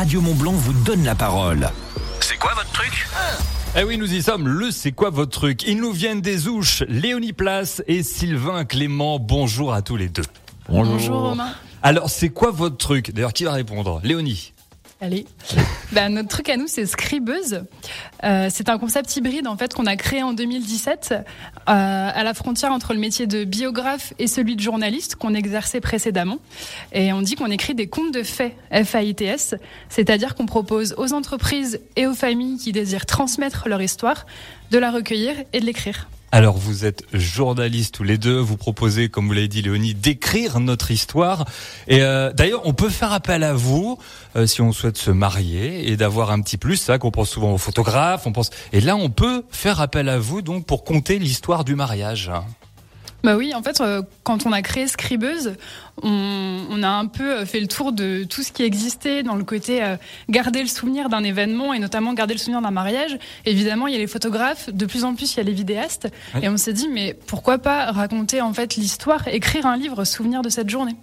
Radio 0.00 0.22
Montblanc 0.22 0.52
vous 0.52 0.72
donne 0.72 1.04
la 1.04 1.14
parole. 1.14 1.68
C'est 2.20 2.38
quoi 2.38 2.54
votre 2.54 2.72
truc 2.72 3.06
Eh 3.76 3.84
oui, 3.84 3.98
nous 3.98 4.10
y 4.14 4.22
sommes. 4.22 4.48
Le 4.48 4.70
C'est 4.70 4.92
quoi 4.92 5.10
votre 5.10 5.30
truc 5.30 5.62
Ils 5.64 5.76
nous 5.76 5.92
viennent 5.92 6.22
des 6.22 6.48
Ouches, 6.48 6.82
Léonie 6.88 7.34
Place 7.34 7.82
et 7.86 8.02
Sylvain 8.02 8.64
Clément. 8.64 9.18
Bonjour 9.18 9.74
à 9.74 9.82
tous 9.82 9.96
les 9.96 10.08
deux. 10.08 10.22
Bonjour 10.70 11.20
Romain. 11.20 11.52
Alors, 11.82 12.08
c'est 12.08 12.30
quoi 12.30 12.50
votre 12.50 12.78
truc 12.78 13.12
D'ailleurs, 13.12 13.34
qui 13.34 13.44
va 13.44 13.52
répondre 13.52 14.00
Léonie. 14.02 14.54
Allez. 15.02 15.24
bah, 15.92 16.10
notre 16.10 16.28
truc 16.28 16.50
à 16.50 16.58
nous, 16.58 16.66
c'est 16.66 16.84
Scribeuse. 16.84 17.62
Euh, 18.22 18.48
c'est 18.50 18.68
un 18.68 18.78
concept 18.78 19.16
hybride 19.16 19.46
en 19.46 19.56
fait 19.56 19.72
qu'on 19.72 19.86
a 19.86 19.96
créé 19.96 20.22
en 20.22 20.34
2017 20.34 21.14
euh, 21.14 21.22
à 21.66 22.22
la 22.22 22.34
frontière 22.34 22.70
entre 22.70 22.92
le 22.92 23.00
métier 23.00 23.26
de 23.26 23.44
biographe 23.44 24.12
et 24.18 24.26
celui 24.26 24.56
de 24.56 24.60
journaliste 24.60 25.16
qu'on 25.16 25.32
exerçait 25.32 25.80
précédemment. 25.80 26.38
Et 26.92 27.14
on 27.14 27.22
dit 27.22 27.34
qu'on 27.34 27.50
écrit 27.50 27.74
des 27.74 27.86
contes 27.86 28.12
de 28.12 28.22
faits, 28.22 28.54
F-A-I-T-S, 28.72 29.54
c'est-à-dire 29.88 30.34
qu'on 30.34 30.46
propose 30.46 30.94
aux 30.98 31.14
entreprises 31.14 31.80
et 31.96 32.06
aux 32.06 32.14
familles 32.14 32.58
qui 32.58 32.72
désirent 32.72 33.06
transmettre 33.06 33.68
leur 33.68 33.80
histoire 33.80 34.26
de 34.70 34.78
la 34.78 34.90
recueillir 34.90 35.34
et 35.54 35.60
de 35.60 35.64
l'écrire. 35.64 36.08
Alors 36.32 36.56
vous 36.56 36.84
êtes 36.84 37.04
journalistes 37.12 37.94
tous 37.94 38.04
les 38.04 38.16
deux, 38.16 38.38
vous 38.38 38.56
proposez, 38.56 39.08
comme 39.08 39.26
vous 39.26 39.32
l'avez 39.32 39.48
dit 39.48 39.62
Léonie, 39.62 39.94
d'écrire 39.94 40.60
notre 40.60 40.92
histoire. 40.92 41.44
Et 41.88 42.02
euh, 42.02 42.32
d'ailleurs, 42.32 42.60
on 42.64 42.72
peut 42.72 42.88
faire 42.88 43.12
appel 43.12 43.42
à 43.42 43.52
vous 43.52 43.98
euh, 44.36 44.46
si 44.46 44.62
on 44.62 44.72
souhaite 44.72 44.96
se 44.96 45.10
marier 45.10 45.90
et 45.90 45.96
d'avoir 45.96 46.30
un 46.30 46.40
petit 46.40 46.56
plus. 46.56 46.76
Ça, 46.76 46.98
qu'on 46.98 47.10
pense 47.10 47.30
souvent 47.30 47.52
aux 47.52 47.58
photographes, 47.58 48.28
on 48.28 48.32
pense. 48.32 48.50
Et 48.72 48.80
là, 48.80 48.94
on 48.94 49.10
peut 49.10 49.44
faire 49.50 49.80
appel 49.80 50.08
à 50.08 50.20
vous 50.20 50.40
donc 50.40 50.66
pour 50.66 50.84
compter 50.84 51.18
l'histoire 51.18 51.64
du 51.64 51.74
mariage. 51.74 52.30
Bah 53.22 53.36
oui, 53.36 53.54
en 53.54 53.62
fait, 53.62 53.80
euh, 53.80 54.02
quand 54.22 54.46
on 54.46 54.52
a 54.52 54.62
créé 54.62 54.86
Scribeuse, 54.86 55.54
on, 56.02 56.64
on, 56.70 56.82
a 56.82 56.88
un 56.88 57.06
peu 57.06 57.44
fait 57.44 57.60
le 57.60 57.66
tour 57.66 57.92
de 57.92 58.24
tout 58.24 58.42
ce 58.42 58.52
qui 58.52 58.62
existait 58.62 59.22
dans 59.22 59.34
le 59.34 59.44
côté 59.44 59.82
euh, 59.82 59.96
garder 60.30 60.62
le 60.62 60.68
souvenir 60.68 61.08
d'un 61.08 61.22
événement 61.22 61.74
et 61.74 61.78
notamment 61.78 62.14
garder 62.14 62.34
le 62.34 62.38
souvenir 62.38 62.62
d'un 62.62 62.70
mariage. 62.70 63.18
Évidemment, 63.44 63.86
il 63.86 63.92
y 63.92 63.96
a 63.96 63.98
les 63.98 64.06
photographes, 64.06 64.70
de 64.70 64.86
plus 64.86 65.04
en 65.04 65.14
plus 65.14 65.34
il 65.34 65.36
y 65.38 65.40
a 65.40 65.42
les 65.42 65.52
vidéastes, 65.52 66.08
oui. 66.34 66.40
et 66.44 66.48
on 66.48 66.56
s'est 66.56 66.72
dit 66.72 66.88
mais 66.88 67.14
pourquoi 67.26 67.58
pas 67.58 67.92
raconter 67.92 68.40
en 68.40 68.54
fait 68.54 68.76
l'histoire, 68.76 69.28
écrire 69.28 69.66
un 69.66 69.76
livre 69.76 70.04
souvenir 70.04 70.42
de 70.42 70.48
cette 70.48 70.70
journée? 70.70 70.96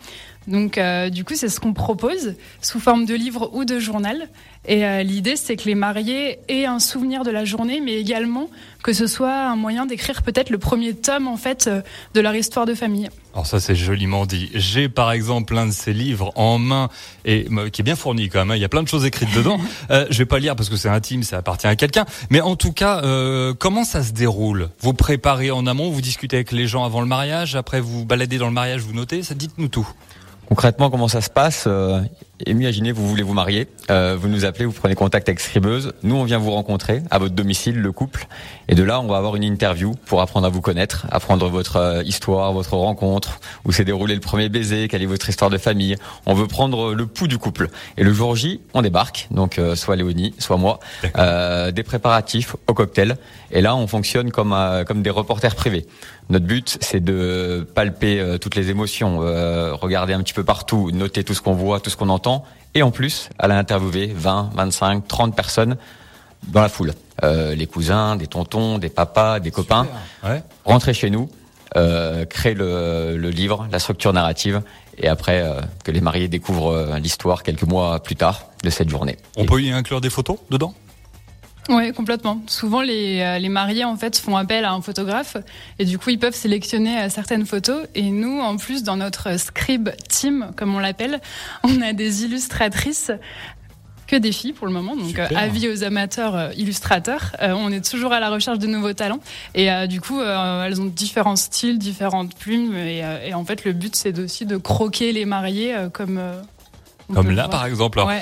Donc 0.48 0.78
euh, 0.78 1.10
du 1.10 1.24
coup, 1.24 1.34
c'est 1.36 1.50
ce 1.50 1.60
qu'on 1.60 1.74
propose 1.74 2.36
sous 2.62 2.80
forme 2.80 3.06
de 3.06 3.14
livre 3.14 3.50
ou 3.54 3.66
de 3.66 3.80
journal. 3.80 4.30
Et 4.66 4.86
euh, 4.86 5.04
l'idée, 5.04 5.36
c'est 5.36 5.56
que 5.56 5.66
les 5.66 5.76
mariés 5.76 6.40
aient 6.50 6.66
un 6.66 6.80
souvenir 6.80 7.24
de 7.24 7.32
la 7.32 7.46
journée, 7.46 7.82
mais 7.82 7.96
également 7.96 8.50
que 8.84 8.94
ce 8.94 9.08
soit 9.08 9.50
un 9.50 9.56
moyen 9.56 9.86
d'écrire 9.86 10.22
peut-être 10.22 10.50
le 10.50 10.58
premier 10.58 10.94
tome 10.94 11.28
en 11.28 11.38
fait 11.38 11.68
euh, 11.68 11.82
de 12.14 12.22
leur 12.22 12.36
histoire 12.36 12.66
de 12.66 12.74
famille. 12.74 13.10
Alors 13.34 13.46
ça, 13.46 13.60
c'est 13.60 13.76
joliment 13.76 14.26
dit. 14.26 14.50
J'ai 14.54 14.90
par 14.90 15.12
exemple 15.12 15.54
l'un 15.54 15.68
de 15.68 15.72
ces 15.72 15.94
livres 15.94 16.32
en 16.36 16.58
main 16.58 16.90
et 17.26 17.48
qui 17.72 17.82
est 17.82 17.84
bien 17.84 17.96
fourni 17.96 18.30
quand 18.30 18.40
même. 18.40 18.52
Hein. 18.52 18.56
Il 18.56 18.62
y 18.62 18.66
a 18.66 18.70
plein 18.70 18.84
de 18.84 18.88
choses 18.88 19.06
écrites 19.06 19.34
dedans. 19.36 19.60
je 19.90 20.18
vais 20.18 20.26
pas 20.26 20.40
lire 20.40 20.56
parce 20.56 20.70
que 20.70 20.78
c'est 20.78 20.90
intime, 20.90 21.24
ça 21.24 21.38
appartient 21.38 21.68
à 21.68 21.76
quelqu'un. 21.76 22.06
Mais 22.30 22.42
en 22.42 22.56
tout 22.56 22.72
cas, 22.72 23.02
comment 23.60 23.84
ça 23.84 24.04
se 24.04 24.12
déroule? 24.12 24.70
Vous 24.80 24.94
préparez 24.94 25.52
en 25.52 25.68
amont, 25.68 25.92
vous 25.92 26.02
discutez 26.02 26.38
avec 26.38 26.52
les 26.52 26.68
gens 26.68 26.84
avant 26.84 27.02
le 27.02 27.08
mariage, 27.08 27.56
après 27.56 27.80
vous 27.80 28.06
baladez 28.06 28.40
dans 28.40 28.48
le 28.48 28.54
mariage, 28.54 28.82
vous 28.82 28.94
notez. 28.94 29.22
Ça 29.22 29.36
dites-nous 29.36 29.68
tout. 29.68 29.88
Concrètement, 30.48 30.90
comment 30.90 31.08
ça 31.08 31.22
se 31.22 31.30
passe 31.30 31.66
euh, 31.68 32.02
Imaginez, 32.46 32.92
vous 32.92 33.08
voulez 33.08 33.24
vous 33.24 33.34
marier, 33.34 33.68
euh, 33.90 34.16
vous 34.16 34.28
nous 34.28 34.46
appelez, 34.46 34.66
vous 34.66 34.72
prenez 34.72 34.94
contact 34.94 35.28
avec 35.28 35.40
Scribeuse, 35.40 35.94
nous 36.04 36.16
on 36.16 36.24
vient 36.24 36.38
vous 36.38 36.52
rencontrer 36.52 37.02
à 37.10 37.18
votre 37.18 37.34
domicile, 37.34 37.80
le 37.80 37.92
couple, 37.92 38.28
et 38.68 38.76
de 38.76 38.84
là 38.84 39.02
on 39.02 39.08
va 39.08 39.18
avoir 39.18 39.36
une 39.36 39.44
interview 39.44 39.96
pour 40.06 40.22
apprendre 40.22 40.46
à 40.46 40.50
vous 40.50 40.62
connaître, 40.62 41.08
apprendre 41.10 41.50
votre 41.50 41.78
euh, 41.78 42.04
histoire, 42.04 42.54
votre 42.54 42.76
rencontre, 42.76 43.40
où 43.66 43.72
s'est 43.72 43.86
déroulé 43.86 44.14
le 44.14 44.22
premier 44.22 44.50
baiser, 44.50 44.88
quelle 44.88 45.02
est 45.02 45.08
votre 45.08 45.28
histoire 45.28 45.50
de 45.50 45.58
famille. 45.58 45.96
On 46.28 46.36
veut 46.36 46.46
prendre 46.46 46.94
le 46.94 47.08
pouls 47.08 47.28
du 47.28 47.40
couple. 47.40 47.70
Et 47.98 48.04
le 48.04 48.14
jour 48.14 48.36
J, 48.36 48.62
on 48.76 48.84
débarque, 48.84 49.28
donc 49.32 49.58
euh, 49.58 49.76
soit 49.76 49.96
Léonie, 49.96 50.36
soit 50.38 50.58
moi, 50.58 50.80
euh, 51.18 51.72
des 51.72 51.82
préparatifs 51.82 52.56
au 52.68 52.76
cocktail, 52.76 53.18
et 53.50 53.62
là 53.62 53.76
on 53.76 53.88
fonctionne 53.88 54.30
comme 54.30 54.54
euh, 54.54 54.84
comme 54.84 55.02
des 55.02 55.10
reporters 55.10 55.56
privés. 55.56 55.88
Notre 56.30 56.46
but, 56.46 56.78
c'est 56.82 57.00
de 57.00 57.66
palper 57.74 58.20
euh, 58.20 58.38
toutes 58.38 58.56
les 58.56 58.70
émotions, 58.70 59.20
euh, 59.22 59.74
regarder 59.74 60.12
un 60.12 60.22
petit 60.22 60.34
peu 60.34 60.44
partout, 60.44 60.92
noter 60.92 61.24
tout 61.24 61.34
ce 61.34 61.42
qu'on 61.42 61.54
voit, 61.54 61.80
tout 61.80 61.90
ce 61.90 61.96
qu'on 61.96 62.10
entend, 62.10 62.27
et 62.74 62.84
en 62.84 62.92
plus, 62.92 63.30
aller 63.40 63.56
interviewer 63.56 64.12
20, 64.16 64.52
25, 64.54 65.08
30 65.08 65.36
personnes 65.36 65.78
dans 66.48 66.62
la 66.62 66.70
foule. 66.70 66.94
Euh, 67.24 67.56
les 67.56 67.66
cousins, 67.66 68.16
des 68.16 68.28
tontons, 68.28 68.78
des 68.78 68.90
papas, 68.90 69.40
des 69.40 69.52
copains. 69.52 69.88
Ouais. 70.24 70.44
Rentrer 70.66 70.94
chez 70.94 71.10
nous, 71.10 71.30
euh, 71.76 72.26
créer 72.26 72.54
le, 72.54 73.18
le, 73.18 73.30
livre, 73.30 73.68
la 73.72 73.80
structure 73.80 74.14
narrative, 74.14 74.62
et 74.98 75.08
après 75.08 75.42
euh, 75.42 75.62
que 75.84 75.92
les 75.92 76.02
mariés 76.02 76.28
découvrent 76.28 76.98
l'histoire 77.00 77.42
quelques 77.42 77.64
mois 77.64 78.00
plus 78.02 78.16
tard 78.16 78.46
de 78.64 78.70
cette 78.70 78.90
journée. 78.90 79.18
On 79.36 79.46
peut 79.46 79.62
y 79.62 79.72
inclure 79.72 80.02
des 80.02 80.10
photos 80.12 80.38
dedans? 80.52 80.74
Oui, 81.70 81.92
complètement. 81.94 82.42
Souvent, 82.48 82.82
les, 82.82 83.20
euh, 83.22 83.40
les 83.40 83.50
mariés 83.50 83.84
en 83.84 83.98
fait 83.98 84.18
font 84.18 84.38
appel 84.38 84.66
à 84.66 84.72
un 84.72 84.82
photographe 84.82 85.38
et 85.80 85.86
du 85.86 85.98
coup, 85.98 86.10
ils 86.10 86.20
peuvent 86.20 86.36
sélectionner 86.36 86.98
euh, 87.00 87.10
certaines 87.10 87.46
photos. 87.46 87.86
Et 87.96 88.10
nous, 88.12 88.40
en 88.40 88.58
plus, 88.58 88.84
dans 88.84 88.98
notre 88.98 89.40
scribe 89.40 89.90
team, 90.10 90.52
comme 90.56 90.76
on 90.76 90.80
l'appelle, 90.80 91.20
on 91.64 91.82
a 91.82 91.94
des 91.94 92.24
illustratrices 92.24 93.12
que 94.08 94.16
des 94.16 94.32
filles 94.32 94.54
pour 94.54 94.68
le 94.68 94.72
moment. 94.74 94.96
Donc, 94.96 95.08
Super. 95.08 95.30
euh, 95.32 95.36
avis 95.36 95.68
aux 95.68 95.84
amateurs 95.84 96.34
euh, 96.36 96.50
illustrateurs. 96.56 97.36
Euh, 97.42 97.52
on 97.52 97.72
est 97.74 97.86
toujours 97.86 98.14
à 98.14 98.22
la 98.22 98.30
recherche 98.30 98.58
de 98.58 98.68
nouveaux 98.68 98.94
talents. 98.94 99.20
Et 99.54 99.70
euh, 99.70 99.86
du 99.86 100.00
coup, 100.00 100.20
euh, 100.22 100.64
elles 100.64 100.80
ont 100.80 100.86
différents 100.86 101.36
styles, 101.36 101.78
différentes 101.78 102.34
plumes. 102.36 102.74
Et, 102.76 103.04
euh, 103.04 103.26
et 103.26 103.34
en 103.34 103.44
fait, 103.44 103.66
le 103.66 103.74
but, 103.74 103.96
c'est 103.98 104.18
aussi 104.18 104.46
de 104.46 104.56
croquer 104.56 105.12
les 105.12 105.26
mariés 105.26 105.76
euh, 105.76 105.90
comme. 105.90 106.22
Comme 107.14 107.32
là, 107.32 107.48
par 107.48 107.66
exemple. 107.66 108.00
Ouais, 108.00 108.22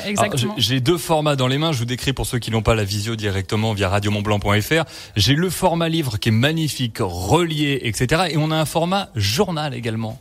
J'ai 0.57 0.79
deux 0.79 0.97
formats 0.97 1.35
dans 1.35 1.47
les 1.47 1.57
mains. 1.57 1.72
Je 1.72 1.79
vous 1.79 1.85
décris 1.85 2.13
pour 2.13 2.25
ceux 2.28 2.38
qui 2.40 2.51
n'ont 2.51 2.62
pas 2.62 2.75
la 2.75 2.84
visio 2.84 3.16
directement 3.16 3.73
via 3.73 3.90
radiomontblanc.fr. 3.90 4.84
J'ai 5.16 5.34
le 5.34 5.50
format 5.50 5.90
livre 5.90 6.18
qui 6.19 6.29
est 6.29 6.31
magnifique, 6.31 6.97
relié, 7.00 7.79
etc. 7.84 8.23
Et 8.29 8.38
on 8.38 8.51
a 8.51 8.56
un 8.56 8.66
format 8.66 9.09
journal 9.16 9.73
également. 9.73 10.19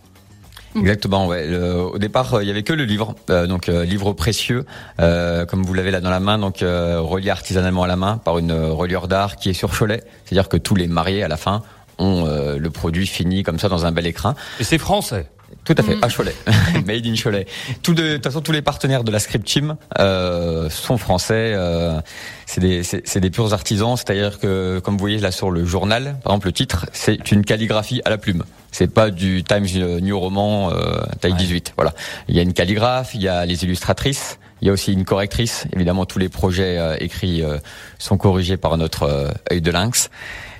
Exactement. 0.76 1.26
Ouais. 1.28 1.46
Le- 1.46 1.82
au 1.82 1.98
départ, 1.98 2.34
euh, 2.34 2.42
il 2.42 2.48
y 2.48 2.50
avait 2.50 2.62
que 2.64 2.72
le 2.72 2.84
livre, 2.84 3.14
euh, 3.30 3.46
donc 3.46 3.68
euh, 3.68 3.84
livre 3.84 4.12
précieux, 4.12 4.64
euh, 5.00 5.46
comme 5.46 5.62
vous 5.62 5.72
l'avez 5.74 5.92
là 5.92 6.00
dans 6.00 6.10
la 6.10 6.18
main, 6.18 6.36
donc 6.38 6.62
euh, 6.62 7.00
relié 7.00 7.30
artisanalement 7.30 7.84
à 7.84 7.86
la 7.86 7.94
main 7.96 8.16
par 8.18 8.38
une 8.38 8.50
euh, 8.50 8.72
reliure 8.72 9.06
d'art 9.06 9.36
qui 9.36 9.50
est 9.50 9.54
sur 9.54 9.70
Cholet. 9.76 10.02
C'est-à-dire 10.24 10.48
que 10.48 10.56
tous 10.56 10.74
les 10.74 10.88
mariés 10.88 11.22
à 11.22 11.28
la 11.28 11.36
fin 11.36 11.62
ont 11.98 12.24
euh, 12.26 12.56
le 12.58 12.70
produit 12.70 13.06
fini 13.06 13.44
comme 13.44 13.60
ça 13.60 13.68
dans 13.68 13.86
un 13.86 13.92
bel 13.92 14.06
écrin. 14.06 14.34
Et 14.58 14.64
c'est 14.64 14.78
français. 14.78 15.28
Tout 15.64 15.74
à 15.78 15.82
fait, 15.82 15.94
Mm. 15.96 16.04
à 16.04 16.08
Cholet, 16.08 16.34
made 16.86 17.06
in 17.06 17.14
Cholet. 17.14 17.46
Tout 17.82 17.94
de, 17.94 18.02
de 18.02 18.14
toute 18.14 18.24
façon, 18.24 18.40
tous 18.40 18.52
les 18.52 18.62
partenaires 18.62 19.02
de 19.04 19.10
la 19.10 19.18
Script 19.18 19.46
Team 19.46 19.76
euh, 19.98 20.68
sont 20.68 20.98
français. 20.98 21.52
Euh, 21.54 22.00
c'est 22.46 22.60
des, 22.60 22.82
c'est, 22.82 23.06
c'est 23.06 23.20
des 23.20 23.30
purs 23.30 23.52
artisans. 23.54 23.96
C'est-à-dire 23.96 24.38
que, 24.38 24.80
comme 24.80 24.94
vous 24.94 25.00
voyez 25.00 25.18
là 25.18 25.30
sur 25.30 25.50
le 25.50 25.64
journal, 25.64 26.16
par 26.22 26.32
exemple, 26.32 26.48
le 26.48 26.52
titre, 26.52 26.86
c'est 26.92 27.30
une 27.32 27.44
calligraphie 27.44 28.02
à 28.04 28.10
la 28.10 28.18
plume. 28.18 28.44
C'est 28.72 28.92
pas 28.92 29.10
du 29.10 29.44
Times 29.44 29.66
New 30.00 30.18
Roman 30.18 30.70
euh, 30.72 31.00
taille 31.20 31.32
Ouais. 31.32 31.38
18. 31.38 31.72
Voilà. 31.76 31.94
Il 32.28 32.34
y 32.36 32.40
a 32.40 32.42
une 32.42 32.52
calligraphe, 32.52 33.14
il 33.14 33.22
y 33.22 33.28
a 33.28 33.46
les 33.46 33.64
illustratrices, 33.64 34.38
il 34.60 34.66
y 34.66 34.70
a 34.70 34.72
aussi 34.72 34.92
une 34.92 35.04
correctrice. 35.04 35.66
Évidemment, 35.72 36.06
tous 36.06 36.18
les 36.18 36.28
projets 36.28 36.78
euh, 36.78 36.96
écrits 37.00 37.42
euh, 37.42 37.58
sont 37.98 38.16
corrigés 38.16 38.56
par 38.56 38.76
notre 38.76 39.02
euh, 39.04 39.30
œil 39.52 39.60
de 39.60 39.70
lynx. 39.70 40.10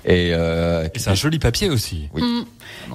Et, 0.07 0.33
euh, 0.33 0.87
Et 0.93 0.99
c'est 0.99 1.09
un 1.09 1.15
joli 1.15 1.39
papier 1.39 1.67
aussi. 1.71 2.09
Oui. 2.13 2.21
Mm. 2.21 2.45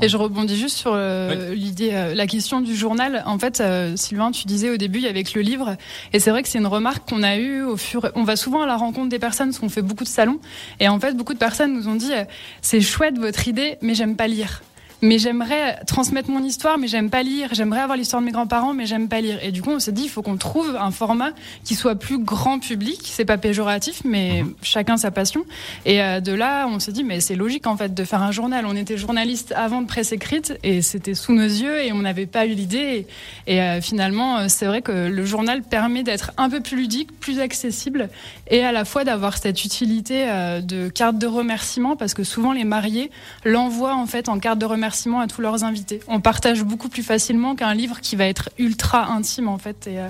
Et 0.02 0.08
je 0.08 0.16
rebondis 0.16 0.56
juste 0.56 0.76
sur 0.76 0.92
euh, 0.94 1.54
l'idée, 1.54 1.90
euh, 1.92 2.14
la 2.14 2.28
question 2.28 2.60
du 2.60 2.76
journal. 2.76 3.24
En 3.26 3.36
fait, 3.36 3.60
euh, 3.60 3.96
Sylvain, 3.96 4.30
tu 4.30 4.46
disais 4.46 4.70
au 4.70 4.76
début 4.76 5.04
avec 5.06 5.34
le 5.34 5.40
livre, 5.40 5.76
et 6.12 6.20
c'est 6.20 6.30
vrai 6.30 6.44
que 6.44 6.48
c'est 6.48 6.58
une 6.58 6.68
remarque 6.68 7.08
qu'on 7.08 7.24
a 7.24 7.36
eue 7.36 7.62
au 7.64 7.76
fur. 7.76 8.08
On 8.14 8.22
va 8.22 8.36
souvent 8.36 8.62
à 8.62 8.66
la 8.66 8.76
rencontre 8.76 9.08
des 9.08 9.18
personnes 9.18 9.48
parce 9.48 9.58
qu'on 9.58 9.68
fait 9.68 9.82
beaucoup 9.82 10.04
de 10.04 10.08
salons, 10.08 10.38
et 10.78 10.88
en 10.88 11.00
fait, 11.00 11.16
beaucoup 11.16 11.34
de 11.34 11.38
personnes 11.38 11.74
nous 11.74 11.88
ont 11.88 11.96
dit 11.96 12.12
euh, 12.12 12.22
c'est 12.62 12.80
chouette 12.80 13.18
votre 13.18 13.48
idée, 13.48 13.78
mais 13.82 13.96
j'aime 13.96 14.14
pas 14.14 14.28
lire. 14.28 14.62
Mais 15.02 15.18
j'aimerais 15.18 15.78
transmettre 15.86 16.30
mon 16.30 16.42
histoire, 16.44 16.76
mais 16.76 16.86
j'aime 16.86 17.08
pas 17.08 17.22
lire. 17.22 17.48
J'aimerais 17.52 17.80
avoir 17.80 17.96
l'histoire 17.96 18.20
de 18.20 18.26
mes 18.26 18.32
grands-parents, 18.32 18.74
mais 18.74 18.84
j'aime 18.84 19.08
pas 19.08 19.22
lire. 19.22 19.38
Et 19.42 19.50
du 19.50 19.62
coup, 19.62 19.70
on 19.70 19.78
s'est 19.78 19.92
dit, 19.92 20.02
il 20.04 20.08
faut 20.10 20.20
qu'on 20.20 20.36
trouve 20.36 20.76
un 20.78 20.90
format 20.90 21.30
qui 21.64 21.74
soit 21.74 21.94
plus 21.94 22.18
grand 22.18 22.58
public. 22.58 23.00
C'est 23.04 23.24
pas 23.24 23.38
péjoratif, 23.38 24.02
mais 24.04 24.44
chacun 24.62 24.98
sa 24.98 25.10
passion. 25.10 25.46
Et 25.86 26.02
euh, 26.02 26.20
de 26.20 26.32
là, 26.32 26.66
on 26.68 26.78
s'est 26.80 26.92
dit, 26.92 27.02
mais 27.02 27.20
c'est 27.20 27.34
logique 27.34 27.66
en 27.66 27.76
fait 27.78 27.94
de 27.94 28.04
faire 28.04 28.22
un 28.22 28.30
journal. 28.30 28.66
On 28.66 28.76
était 28.76 28.98
journaliste 28.98 29.54
avant 29.56 29.80
de 29.80 29.86
presse 29.86 30.12
écrite 30.12 30.58
et 30.62 30.82
c'était 30.82 31.14
sous 31.14 31.32
nos 31.32 31.44
yeux 31.44 31.82
et 31.82 31.92
on 31.92 32.00
n'avait 32.00 32.26
pas 32.26 32.44
eu 32.44 32.50
l'idée. 32.50 33.06
Et, 33.46 33.54
et, 33.54 33.62
euh, 33.62 33.80
finalement, 33.80 34.38
euh, 34.38 34.44
c'est 34.48 34.66
vrai 34.66 34.82
que 34.82 35.08
le 35.08 35.24
journal 35.24 35.62
permet 35.62 36.02
d'être 36.02 36.32
un 36.36 36.50
peu 36.50 36.60
plus 36.60 36.76
ludique, 36.76 37.18
plus 37.20 37.40
accessible 37.40 38.10
et 38.48 38.64
à 38.64 38.72
la 38.72 38.84
fois 38.84 39.04
d'avoir 39.04 39.38
cette 39.38 39.64
utilité 39.64 40.26
de 40.62 40.88
carte 40.88 41.18
de 41.18 41.26
remerciement 41.26 41.96
parce 41.96 42.14
que 42.14 42.24
souvent 42.24 42.52
les 42.52 42.64
mariés 42.64 43.10
l'envoient 43.44 43.94
en 43.94 44.06
fait 44.06 44.28
en 44.28 44.38
carte 44.38 44.58
de 44.58 44.66
remerciement 44.66 44.89
à 45.20 45.26
tous 45.26 45.40
leurs 45.40 45.64
invités. 45.64 46.00
On 46.08 46.20
partage 46.20 46.62
beaucoup 46.62 46.88
plus 46.88 47.02
facilement 47.02 47.54
qu'un 47.54 47.74
livre 47.74 48.00
qui 48.00 48.16
va 48.16 48.26
être 48.26 48.50
ultra 48.58 49.10
intime 49.12 49.48
en 49.48 49.58
fait. 49.58 49.86
Et, 49.86 49.98
euh, 49.98 50.08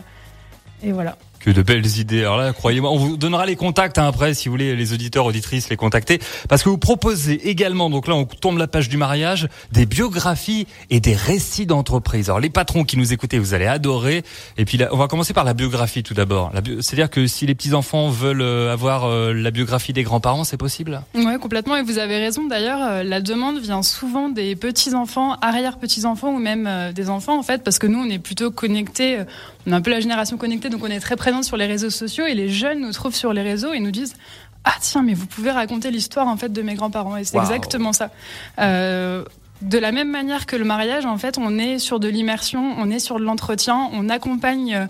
et 0.82 0.92
voilà. 0.92 1.16
Que 1.40 1.50
de 1.50 1.62
belles 1.62 1.86
idées. 1.98 2.20
Alors 2.20 2.36
là, 2.36 2.52
croyez-moi, 2.52 2.90
on 2.90 2.98
vous 2.98 3.16
donnera 3.16 3.46
les 3.46 3.56
contacts 3.56 3.96
hein, 3.96 4.06
après 4.06 4.34
si 4.34 4.48
vous 4.48 4.52
voulez 4.52 4.76
les 4.76 4.92
auditeurs 4.92 5.24
auditrices 5.24 5.70
les 5.70 5.76
contacter 5.76 6.20
parce 6.50 6.62
que 6.62 6.68
vous 6.68 6.76
proposez 6.76 7.48
également 7.48 7.88
donc 7.88 8.08
là 8.08 8.14
on 8.14 8.26
tourne 8.26 8.58
la 8.58 8.66
page 8.66 8.90
du 8.90 8.98
mariage 8.98 9.48
des 9.72 9.86
biographies 9.86 10.66
et 10.90 11.00
des 11.00 11.14
récits 11.14 11.64
d'entreprise. 11.64 12.28
Alors 12.28 12.40
les 12.40 12.50
patrons 12.50 12.84
qui 12.84 12.98
nous 12.98 13.14
écoutez, 13.14 13.38
vous 13.38 13.54
allez 13.54 13.66
adorer 13.66 14.22
et 14.58 14.66
puis 14.66 14.76
là, 14.76 14.88
on 14.92 14.98
va 14.98 15.08
commencer 15.08 15.32
par 15.32 15.44
la 15.44 15.54
biographie 15.54 16.02
tout 16.02 16.12
d'abord. 16.12 16.52
C'est-à-dire 16.80 17.08
que 17.08 17.26
si 17.26 17.46
les 17.46 17.54
petits 17.54 17.72
enfants 17.72 18.10
veulent 18.10 18.42
euh, 18.42 18.70
avoir 18.70 19.04
euh, 19.04 19.32
la 19.32 19.50
biographie 19.50 19.94
des 19.94 20.02
grands-parents, 20.02 20.44
c'est 20.44 20.58
possible? 20.58 21.00
Ouais, 21.14 21.38
complètement 21.38 21.76
et 21.76 21.82
vous 21.82 21.96
avez 21.96 22.18
raison 22.18 22.46
d'ailleurs, 22.48 22.82
euh, 22.82 23.02
la 23.02 23.22
demande 23.22 23.58
vient 23.60 23.82
souvent 23.82 24.28
des 24.28 24.56
petits-enfants, 24.56 25.36
arrière-petits-enfants 25.40 26.34
ou 26.34 26.38
même 26.38 26.92
des 26.94 27.08
enfants 27.08 27.38
en 27.38 27.42
fait 27.42 27.64
parce 27.64 27.78
que 27.78 27.86
nous 27.86 27.98
on 27.98 28.10
est 28.10 28.18
plutôt 28.18 28.50
connectés 28.50 29.20
on 29.66 29.72
est 29.72 29.74
un 29.74 29.80
peu 29.80 29.90
la 29.90 30.00
génération 30.00 30.36
connectée, 30.36 30.70
donc 30.70 30.82
on 30.82 30.88
est 30.88 31.00
très 31.00 31.16
présente 31.30 31.44
sur 31.44 31.56
les 31.56 31.66
réseaux 31.66 31.90
sociaux 31.90 32.26
et 32.26 32.34
les 32.34 32.48
jeunes 32.48 32.80
nous 32.80 32.92
trouvent 32.92 33.14
sur 33.14 33.32
les 33.32 33.42
réseaux 33.42 33.72
et 33.72 33.78
nous 33.78 33.92
disent 33.92 34.16
ah 34.64 34.74
tiens 34.80 35.02
mais 35.02 35.14
vous 35.14 35.26
pouvez 35.26 35.52
raconter 35.52 35.92
l'histoire 35.92 36.26
en 36.26 36.36
fait 36.36 36.52
de 36.52 36.60
mes 36.60 36.74
grands-parents 36.74 37.16
et 37.16 37.22
c'est 37.22 37.38
exactement 37.38 37.92
ça. 37.92 38.10
Euh, 38.58 39.24
de 39.62 39.78
la 39.78 39.92
même 39.92 40.10
manière 40.10 40.46
que 40.46 40.56
le 40.56 40.64
mariage, 40.64 41.04
en 41.04 41.18
fait, 41.18 41.36
on 41.38 41.58
est 41.58 41.78
sur 41.78 42.00
de 42.00 42.08
l'immersion, 42.08 42.74
on 42.78 42.90
est 42.90 42.98
sur 42.98 43.18
de 43.18 43.24
l'entretien, 43.24 43.90
on 43.92 44.08
accompagne 44.08 44.74
euh, 44.74 44.86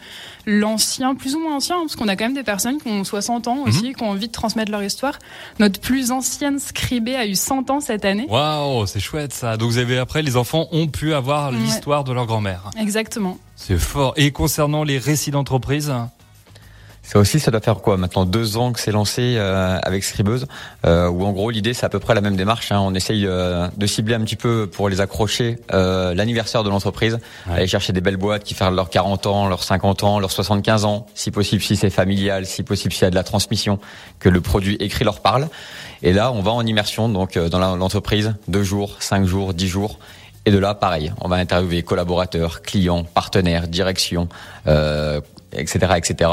l'ancien, 0.46 1.16
plus 1.16 1.34
ou 1.34 1.40
moins 1.40 1.56
ancien, 1.56 1.76
parce 1.80 1.96
qu'on 1.96 2.06
a 2.06 2.14
quand 2.14 2.24
même 2.24 2.34
des 2.34 2.44
personnes 2.44 2.80
qui 2.80 2.88
ont 2.88 3.02
60 3.02 3.48
ans 3.48 3.64
aussi, 3.66 3.88
mhm. 3.88 3.94
qui 3.94 4.02
ont 4.04 4.10
envie 4.10 4.28
de 4.28 4.32
transmettre 4.32 4.70
leur 4.70 4.82
histoire. 4.82 5.18
Notre 5.58 5.80
plus 5.80 6.12
ancienne 6.12 6.60
scribée 6.60 7.16
a 7.16 7.26
eu 7.26 7.34
100 7.34 7.68
ans 7.70 7.80
cette 7.80 8.04
année. 8.04 8.26
Waouh, 8.28 8.86
c'est 8.86 9.00
chouette 9.00 9.32
ça. 9.32 9.56
Donc 9.56 9.72
vous 9.72 9.78
avez 9.78 9.98
après, 9.98 10.22
les 10.22 10.36
enfants 10.36 10.68
ont 10.70 10.86
pu 10.86 11.14
avoir 11.14 11.50
l'histoire 11.50 12.04
de 12.04 12.12
leur 12.12 12.26
grand-mère. 12.26 12.70
Exactement. 12.78 13.38
C'est 13.56 13.78
fort. 13.78 14.14
Et 14.16 14.30
concernant 14.30 14.84
les 14.84 14.98
récits 14.98 15.32
d'entreprise 15.32 15.92
ça 17.02 17.18
aussi, 17.18 17.40
ça 17.40 17.50
doit 17.50 17.60
faire 17.60 17.76
quoi 17.76 17.96
Maintenant 17.96 18.24
deux 18.24 18.56
ans 18.56 18.72
que 18.72 18.78
c'est 18.78 18.92
lancé 18.92 19.34
euh, 19.36 19.78
avec 19.82 20.04
Scribeuse, 20.04 20.46
euh, 20.86 21.08
où 21.08 21.24
en 21.24 21.32
gros 21.32 21.50
l'idée 21.50 21.74
c'est 21.74 21.86
à 21.86 21.88
peu 21.88 21.98
près 21.98 22.14
la 22.14 22.20
même 22.20 22.36
démarche. 22.36 22.70
Hein. 22.70 22.78
On 22.80 22.94
essaye 22.94 23.26
euh, 23.26 23.68
de 23.76 23.86
cibler 23.86 24.14
un 24.14 24.20
petit 24.20 24.36
peu 24.36 24.68
pour 24.68 24.88
les 24.88 25.00
accrocher 25.00 25.58
euh, 25.72 26.14
l'anniversaire 26.14 26.62
de 26.62 26.70
l'entreprise, 26.70 27.18
aller 27.48 27.66
chercher 27.66 27.92
des 27.92 28.00
belles 28.00 28.16
boîtes 28.16 28.44
qui 28.44 28.54
font 28.54 28.70
leurs 28.70 28.90
40 28.90 29.26
ans, 29.26 29.48
leurs 29.48 29.64
50 29.64 30.04
ans, 30.04 30.20
leurs 30.20 30.30
75 30.30 30.84
ans, 30.84 31.06
si 31.14 31.30
possible 31.30 31.62
si 31.62 31.74
c'est 31.74 31.90
familial, 31.90 32.46
si 32.46 32.62
possible 32.62 32.92
s'il 32.92 33.02
y 33.02 33.06
a 33.06 33.10
de 33.10 33.16
la 33.16 33.24
transmission, 33.24 33.80
que 34.20 34.28
le 34.28 34.40
produit 34.40 34.76
écrit 34.76 35.04
leur 35.04 35.20
parle. 35.20 35.48
Et 36.02 36.12
là, 36.12 36.30
on 36.32 36.42
va 36.42 36.52
en 36.52 36.64
immersion 36.64 37.08
donc 37.08 37.36
dans 37.36 37.76
l'entreprise, 37.76 38.34
deux 38.46 38.62
jours, 38.62 38.96
cinq 39.00 39.24
jours, 39.24 39.52
dix 39.52 39.68
jours. 39.68 39.98
Et 40.46 40.50
de 40.50 40.58
là, 40.58 40.74
pareil, 40.74 41.12
on 41.20 41.28
va 41.28 41.36
interviewer 41.36 41.82
collaborateurs, 41.82 42.62
clients, 42.62 43.04
partenaires, 43.04 43.68
direction, 43.68 44.28
euh, 44.66 45.20
etc., 45.52 45.94
etc 45.96 46.30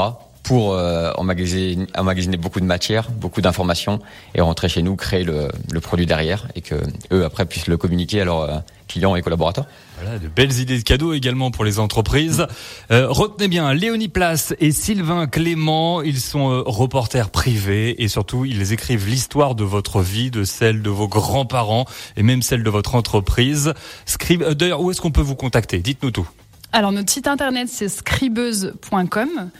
pour 0.48 0.72
euh, 0.72 1.12
emmagasiner, 1.16 1.86
emmagasiner, 1.94 2.38
beaucoup 2.38 2.60
de 2.60 2.64
matière, 2.64 3.10
beaucoup 3.10 3.42
d'informations 3.42 4.00
et 4.34 4.40
rentrer 4.40 4.70
chez 4.70 4.80
nous, 4.80 4.96
créer 4.96 5.22
le, 5.22 5.50
le, 5.70 5.80
produit 5.80 6.06
derrière 6.06 6.48
et 6.54 6.62
que 6.62 6.74
eux 7.12 7.26
après 7.26 7.44
puissent 7.44 7.66
le 7.66 7.76
communiquer 7.76 8.22
à 8.22 8.24
leurs 8.24 8.40
euh, 8.40 8.58
clients 8.88 9.14
et 9.14 9.20
collaborateurs. 9.20 9.66
Voilà, 10.00 10.18
de 10.18 10.26
belles 10.26 10.58
idées 10.58 10.78
de 10.78 10.82
cadeaux 10.82 11.12
également 11.12 11.50
pour 11.50 11.66
les 11.66 11.78
entreprises. 11.78 12.46
Euh, 12.90 13.08
retenez 13.10 13.48
bien, 13.48 13.74
Léonie 13.74 14.08
Place 14.08 14.54
et 14.58 14.72
Sylvain 14.72 15.26
Clément, 15.26 16.00
ils 16.00 16.18
sont 16.18 16.50
euh, 16.50 16.62
reporters 16.64 17.28
privés 17.28 18.02
et 18.02 18.08
surtout 18.08 18.46
ils 18.46 18.72
écrivent 18.72 19.06
l'histoire 19.06 19.54
de 19.54 19.64
votre 19.64 20.00
vie, 20.00 20.30
de 20.30 20.44
celle 20.44 20.80
de 20.80 20.88
vos 20.88 21.08
grands-parents 21.08 21.84
et 22.16 22.22
même 22.22 22.40
celle 22.40 22.62
de 22.62 22.70
votre 22.70 22.94
entreprise. 22.94 23.74
Scribe, 24.06 24.42
euh, 24.42 24.54
D'ailleurs, 24.54 24.80
où 24.80 24.90
est-ce 24.90 25.02
qu'on 25.02 25.10
peut 25.10 25.20
vous 25.20 25.36
contacter? 25.36 25.80
Dites-nous 25.80 26.10
tout. 26.10 26.28
Alors 26.72 26.92
notre 26.92 27.10
site 27.10 27.26
internet 27.26 27.68
c'est 27.70 27.88
scribeuse.com. 27.88 29.50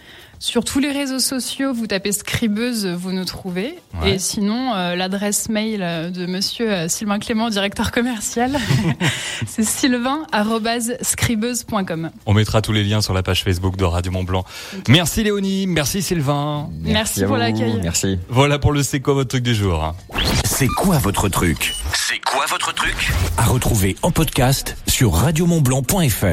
Sur 0.41 0.65
tous 0.65 0.79
les 0.79 0.93
réseaux 0.93 1.19
sociaux, 1.19 1.73
vous 1.75 1.89
tapez 1.89 2.13
Scribeuse, 2.13 2.87
vous 2.87 3.11
nous 3.13 3.25
trouvez. 3.25 3.75
Et 4.07 4.21
sinon, 4.21 4.73
euh, 4.75 4.95
l'adresse 4.95 5.49
mail 5.49 5.81
euh, 5.83 6.11
de 6.11 6.27
monsieur 6.27 6.71
euh, 6.71 6.87
Sylvain 6.89 7.19
Clément, 7.19 7.51
directeur 7.51 7.91
commercial, 7.91 8.57
c'est 9.47 9.65
sylvain.scribeuse.com. 9.65 12.11
On 12.27 12.35
mettra 12.35 12.63
tous 12.63 12.71
les 12.73 12.85
liens 12.85 13.01
sur 13.01 13.15
la 13.15 13.25
page 13.25 13.43
Facebook 13.43 13.77
de 13.77 13.83
Radio 13.85 14.13
Mont 14.13 14.23
Blanc. 14.23 14.45
Merci 14.89 15.25
Léonie, 15.25 15.67
merci 15.67 16.03
Sylvain. 16.03 16.71
Merci, 16.83 17.25
pour 17.25 17.37
l'accueil. 17.37 17.81
Merci. 17.83 18.21
Voilà 18.29 18.61
pour 18.61 18.71
le 18.73 18.85
C'est 18.85 19.01
quoi 19.01 19.15
votre 19.15 19.31
truc 19.31 19.43
du 19.43 19.57
jour. 19.57 19.93
C'est 20.45 20.69
quoi 20.69 20.99
votre 20.99 21.29
truc? 21.29 21.75
C'est 21.95 22.21
quoi 22.25 22.47
votre 22.49 22.73
truc? 22.73 23.11
À 23.37 23.47
retrouver 23.47 23.97
en 24.03 24.13
podcast 24.13 24.77
sur 24.87 25.15
radiomontblanc.fr. 25.15 26.27